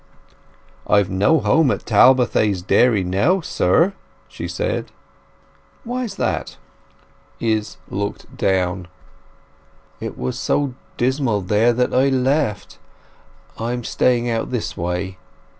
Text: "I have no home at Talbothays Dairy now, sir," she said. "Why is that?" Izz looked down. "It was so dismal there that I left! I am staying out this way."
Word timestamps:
"I 0.87 0.97
have 0.97 1.11
no 1.11 1.39
home 1.41 1.69
at 1.69 1.85
Talbothays 1.85 2.63
Dairy 2.63 3.03
now, 3.03 3.39
sir," 3.39 3.93
she 4.27 4.47
said. 4.47 4.85
"Why 5.83 6.05
is 6.05 6.15
that?" 6.15 6.57
Izz 7.39 7.77
looked 7.87 8.35
down. 8.35 8.87
"It 9.99 10.17
was 10.17 10.39
so 10.39 10.73
dismal 10.97 11.41
there 11.41 11.71
that 11.73 11.93
I 11.93 12.09
left! 12.09 12.79
I 13.59 13.73
am 13.73 13.83
staying 13.83 14.27
out 14.27 14.49
this 14.49 14.75
way." 14.75 15.19